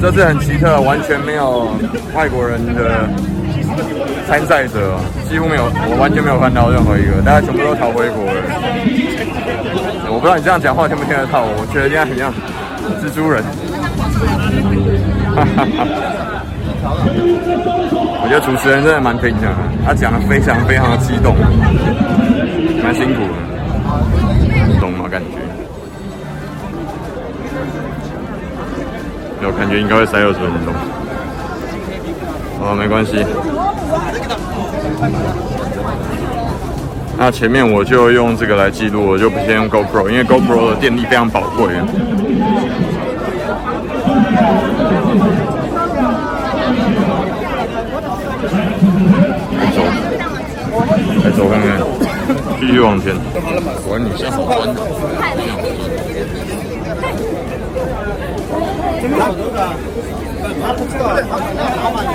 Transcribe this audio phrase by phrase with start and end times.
[0.00, 1.68] 这次很奇特，完全没有
[2.14, 3.08] 外国人的
[4.28, 4.98] 参赛者，
[5.28, 8.40] 几乎没有，我完全没有看到任何一个，大家全部都逃回国了。
[10.08, 12.32] 我不知道你这样讲话听不听得到，我觉得这样很像
[13.02, 13.42] 蜘蛛人。
[18.22, 19.48] 我觉得主持人真的蛮拼的，
[19.84, 21.34] 他讲的非常非常的激动，
[22.82, 23.34] 蛮辛苦的，
[24.68, 25.08] 你懂吗？
[25.10, 25.26] 感觉。
[29.42, 30.74] 我感觉应该会塞二十分钟。
[32.60, 33.24] 哦，没关系。
[37.18, 41.74] 那前面我就用这个来记录，我就不先用 GoPro，因为 GoPro 的电力非常宝贵。
[49.56, 49.80] 来走，
[51.24, 51.80] 来走看看，
[52.60, 53.14] 继续往前。
[53.88, 54.80] 管你像好玩的。
[59.00, 59.20] 真的，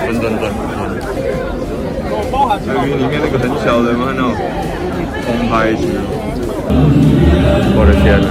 [0.06, 0.44] 真真真。
[2.68, 3.86] 由于里面那个很小的？
[3.94, 4.22] 那种
[5.26, 5.82] 空拍机，
[7.76, 8.28] 我的天哪！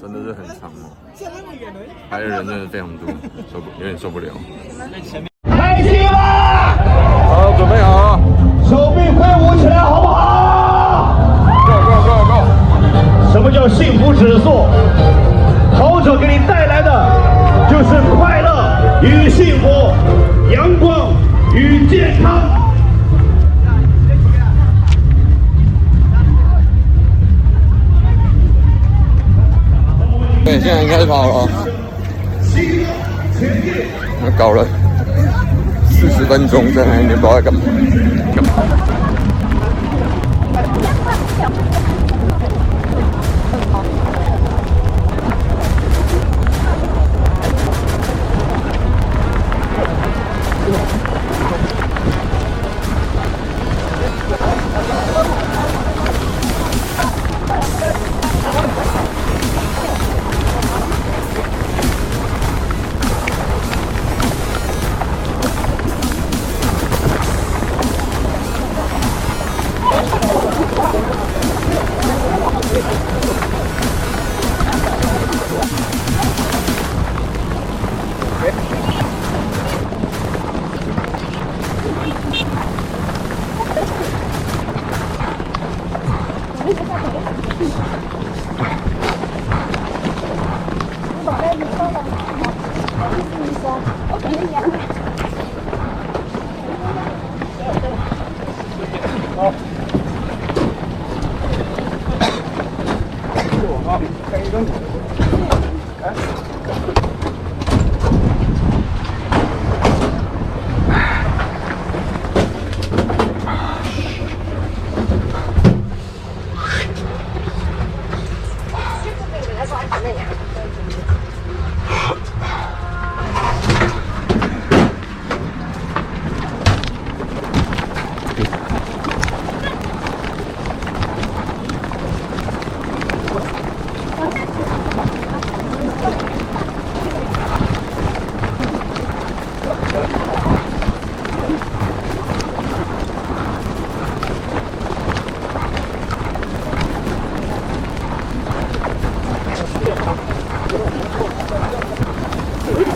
[0.00, 0.90] 真的是很长哦，
[2.10, 3.08] 排的人真的非常多，
[3.52, 4.32] 受不有点受不了。
[34.36, 34.66] 搞了
[35.90, 37.42] 四十分钟，在那里不知道在。
[37.42, 37.60] 干嘛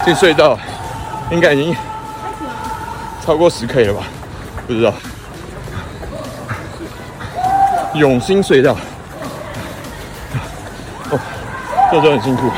[0.07, 0.57] 进隧道，
[1.33, 1.77] 应该已经
[3.25, 4.05] 超过十 K 了吧？
[4.65, 4.95] 不知道。
[7.95, 8.77] 永兴隧道，
[11.11, 11.19] 哦，
[11.91, 12.49] 这都很辛苦。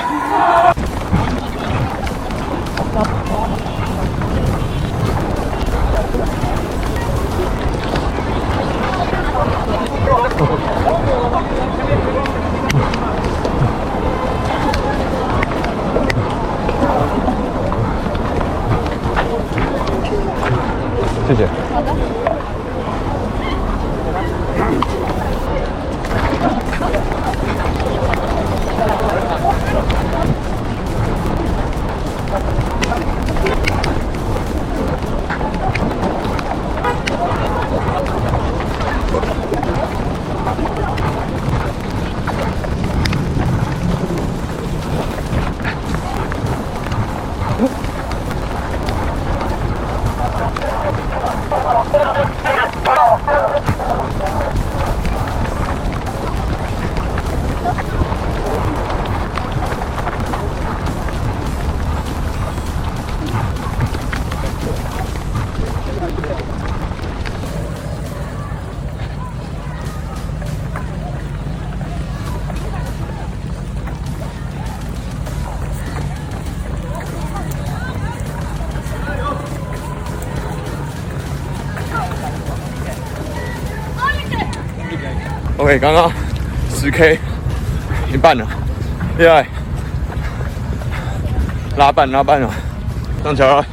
[21.29, 21.68] 谢谢。
[85.69, 86.11] OK，刚刚
[86.75, 87.19] 十 K
[88.11, 88.49] 一半了，
[89.19, 89.47] 厉害，
[91.77, 92.51] 拉半拉半了，
[93.23, 93.67] 上桥了。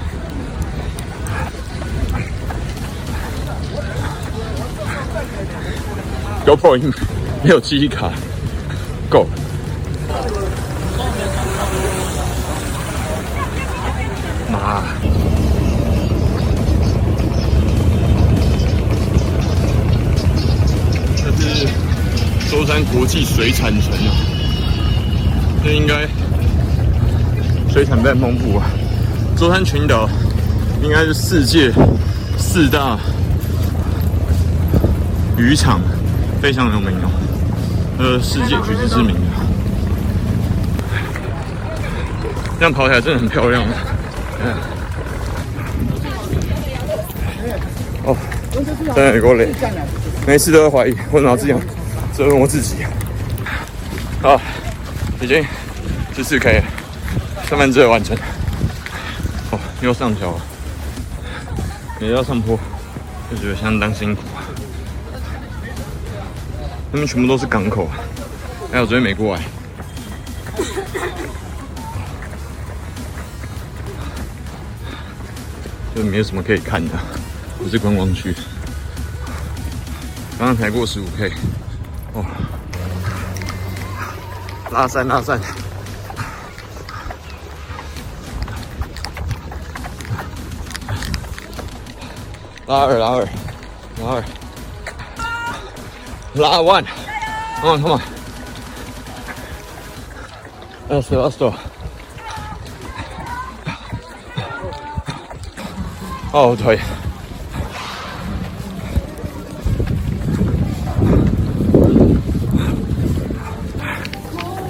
[6.46, 6.94] GoPro
[7.42, 8.12] 没有记忆卡
[9.10, 9.30] ，Go。
[14.52, 14.84] 妈，
[22.56, 24.16] 舟山国际水产城啊，
[25.62, 26.08] 这应该
[27.70, 28.66] 水产非常丰富啊。
[29.36, 30.10] 舟山群岛
[30.82, 31.70] 应该是世界
[32.38, 32.98] 四大
[35.38, 35.82] 渔场。
[36.42, 37.10] 非常有名哦，
[37.98, 39.22] 呃，世界举世知名的，
[42.60, 43.64] 这样跑起来真的很漂亮。
[44.44, 44.54] 嗯，
[48.04, 48.16] 哦，
[48.54, 49.50] 真的有够累，
[50.28, 51.48] 每次都在怀疑，为什么这
[52.16, 52.84] 样责问我自己？
[54.24, 54.40] 啊，
[55.20, 55.46] 已经
[56.16, 56.64] 十四 K 了，
[57.50, 58.16] 三分之二完成。
[59.52, 60.42] 哦，又上桥了，
[62.00, 62.58] 也要上坡，
[63.30, 64.22] 就觉得相当辛苦。
[66.92, 67.90] 他们全部都是港口，
[68.72, 69.44] 还有昨天没过来，
[75.94, 76.94] 就没有什么可以看的，
[77.58, 78.34] 不是观光区。
[80.40, 81.32] 刚刚才过十五 K，
[82.16, 82.26] 哦，
[84.72, 85.38] 拉山拉山，
[92.68, 93.28] 拉二拉二
[94.02, 94.24] 拉二。
[96.36, 98.02] 拉 one，come on，come on，
[100.90, 101.44] 二十二十，
[106.32, 106.56] 哦，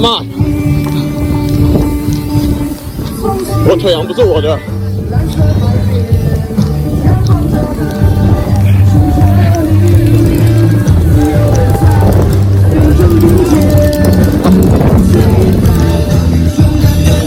[0.00, 0.22] K 啊！
[3.68, 4.58] 我腿阳不是我的。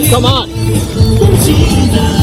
[0.10, 2.21] Come on！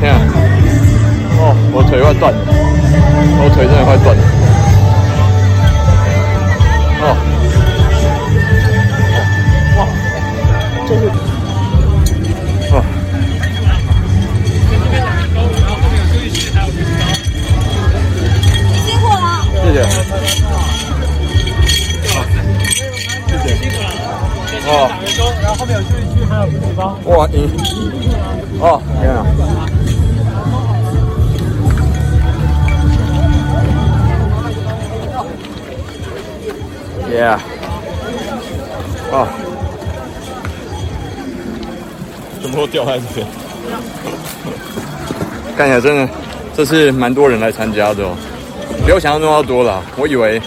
[0.00, 0.20] 天啊！
[1.38, 2.38] 哦，我腿快断了，
[3.38, 4.22] 我腿真的快断了。
[7.02, 7.04] 哦
[9.76, 9.78] 哦哇！
[10.88, 11.02] 这是。
[19.62, 19.78] 谢谢。
[22.12, 22.14] 哦，
[23.30, 25.14] 谢谢。
[25.42, 26.80] 然后后面有休息区，还有地方。
[27.04, 27.36] 哇，你，
[28.58, 29.20] 哦，天啊。
[37.10, 37.38] Yeah。
[39.12, 39.26] 哦。
[42.42, 43.26] 怎么会掉在这边？
[45.56, 46.08] 看起来真的，
[46.54, 48.16] 这次蛮多人来参加的哦。
[48.84, 50.40] 比我想象中要多了，我以为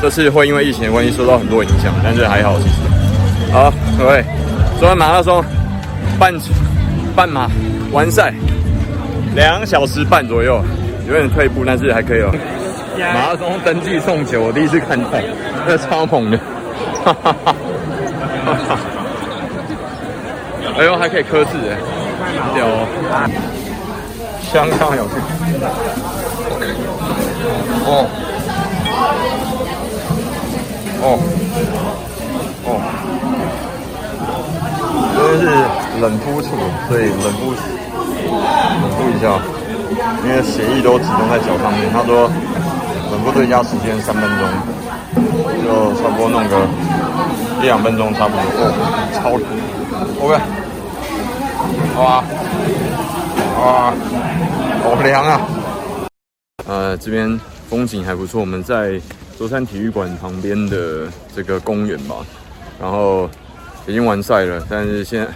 [0.00, 3.52] 这次会因为疫情的关系受到很多影响，但是还好其实。
[3.52, 4.24] 好，各位，
[4.78, 5.44] 昨天马拉松
[6.18, 6.32] 半
[7.14, 7.50] 半马
[7.90, 8.32] 完赛，
[9.34, 10.62] 两小时半左右，
[11.06, 12.32] 有点退步，但是还可以哦。
[12.98, 15.08] 马拉松登记送酒，我第一次看到，
[15.66, 16.38] 那超猛的。
[17.04, 17.54] 哈哈哈
[18.44, 18.78] 哈！
[20.78, 21.76] 哎呦，还可以刻字哎，
[22.54, 22.86] 屌哦！
[24.52, 25.14] 相当有趣。
[27.84, 28.06] 哦
[31.02, 31.04] 哦
[32.64, 32.68] 哦，
[35.16, 35.44] 因为是
[36.00, 36.48] 冷敷处，
[36.88, 37.52] 所以冷敷
[38.80, 39.24] 冷敷一下，
[40.24, 41.90] 因为血液都集中在脚上面。
[41.92, 42.30] 他说
[43.22, 44.48] 冷敷最佳时间三分钟，
[45.62, 46.66] 就差不多弄个
[47.62, 48.42] 一两分钟差不多。
[48.58, 48.74] 哦，
[49.14, 49.46] 超冷
[50.18, 50.34] ，OK，
[51.96, 52.24] 哇
[53.60, 53.94] 哇，
[54.82, 55.40] 好凉啊！
[56.66, 59.00] 呃，这边风景还不错，我们在
[59.38, 62.16] 舟山体育馆旁边的这个公园吧。
[62.80, 63.30] 然后
[63.86, 65.26] 已经完赛了，但是现在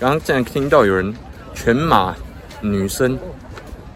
[0.00, 1.14] 刚刚竟然听到有人
[1.54, 2.12] 全马
[2.60, 3.16] 女生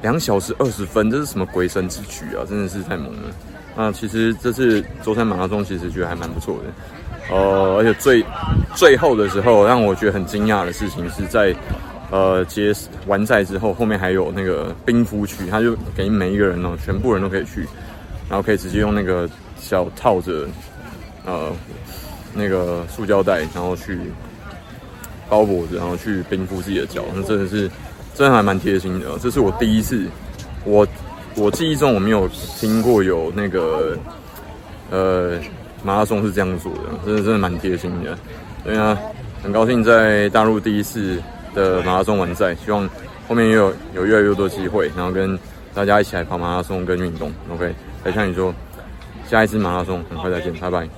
[0.03, 2.45] 两小时二十分，这是什么鬼神之举啊！
[2.49, 3.31] 真的是太猛了。
[3.77, 7.35] 那其实这次舟山马拉松其实觉得还蛮不错的。
[7.35, 8.25] 呃，而且最
[8.75, 11.55] 最后的时候让我觉得很惊讶的事情是在。
[12.13, 12.75] 呃，结
[13.07, 17.61] 完赛之后，后面还有那个冰敷区，他就给每一个人哦，全部人都可以去，
[18.29, 19.31] 然后可以直接用那个
[19.61, 20.49] 小套着
[21.25, 21.53] 呃
[22.35, 23.97] 那个塑胶袋，然后去
[25.29, 27.71] 包裹着，然后去冰敷自己的脚，那真的是
[28.21, 29.07] 真的还蛮贴心的。
[29.19, 30.07] 这是我第一次，
[30.65, 30.87] 我
[31.35, 33.99] 我记忆中我没有听过有那个
[34.91, 35.39] 呃
[35.83, 38.17] 马拉松是这样做的，真的真的蛮贴心的。
[38.63, 38.97] 对啊，
[39.43, 41.21] 很高兴在大陆第一次。
[41.53, 42.89] 的马拉松完赛，希望
[43.27, 45.37] 后面也有有越来越多机会，然后跟
[45.75, 47.33] 大家一起来跑马拉松跟运动。
[47.53, 47.75] OK，
[48.05, 48.55] 来向你说，
[49.29, 50.89] 下一次马拉松很快再见，拜拜。